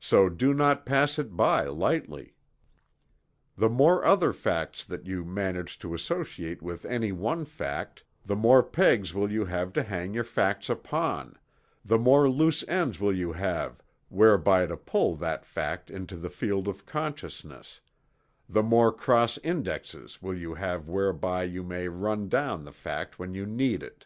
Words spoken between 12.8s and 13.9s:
will you have